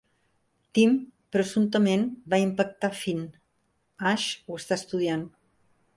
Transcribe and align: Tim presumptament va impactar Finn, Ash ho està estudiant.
Tim 0.77 0.95
presumptament 1.35 2.07
va 2.35 2.39
impactar 2.45 2.91
Finn, 3.03 3.23
Ash 4.15 4.27
ho 4.49 4.59
està 4.63 4.83
estudiant. 4.83 5.29